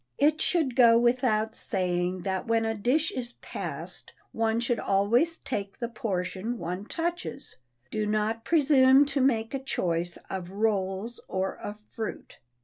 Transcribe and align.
It 0.17 0.41
should 0.41 0.75
go 0.75 0.97
without 0.97 1.55
saying 1.55 2.21
that 2.21 2.47
when 2.47 2.65
a 2.65 2.73
dish 2.73 3.11
is 3.11 3.33
passed, 3.33 4.13
one 4.31 4.59
should 4.59 4.79
always 4.79 5.37
take 5.37 5.77
the 5.77 5.87
portion 5.87 6.57
one 6.57 6.85
touches; 6.87 7.57
do 7.91 8.07
not 8.07 8.43
presume 8.43 9.05
to 9.05 9.21
make 9.21 9.53
a 9.53 9.59
choice 9.59 10.17
of 10.27 10.49
rolls 10.49 11.21
or 11.27 11.55
of 11.55 11.79
fruit. 11.91 12.39